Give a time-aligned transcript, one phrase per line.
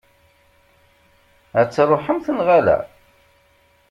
[1.59, 2.77] Ad truḥemt, neɣ ala?